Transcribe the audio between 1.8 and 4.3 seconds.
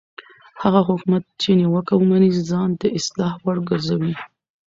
ومني ځان د اصلاح وړ ګرځوي